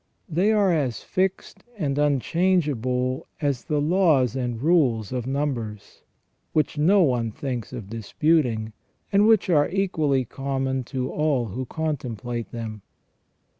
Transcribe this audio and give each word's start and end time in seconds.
They 0.27 0.51
are 0.51 0.73
as 0.73 1.03
fixed 1.03 1.63
and 1.77 1.99
unchange 1.99 2.67
able 2.67 3.27
as 3.39 3.65
the 3.65 3.79
laws 3.79 4.35
and 4.35 4.59
rules 4.59 5.11
of 5.11 5.27
numbers, 5.27 6.01
which 6.53 6.75
no 6.75 7.03
one 7.03 7.29
thinks 7.29 7.71
of 7.71 7.91
disputing, 7.91 8.73
and 9.13 9.27
which 9.27 9.47
are 9.47 9.69
equally 9.69 10.25
common 10.25 10.83
to 10.85 11.11
all 11.11 11.45
who 11.49 11.67
contemplate 11.67 12.51
them. 12.51 12.81